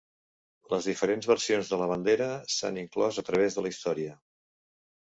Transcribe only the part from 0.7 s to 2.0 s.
Les diferents versions de la